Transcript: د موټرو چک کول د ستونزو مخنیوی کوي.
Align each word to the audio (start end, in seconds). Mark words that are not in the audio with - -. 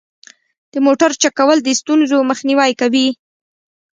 د 0.71 0.75
موټرو 0.85 1.19
چک 1.21 1.33
کول 1.39 1.57
د 1.63 1.69
ستونزو 1.79 2.17
مخنیوی 2.29 2.71
کوي. 2.81 3.07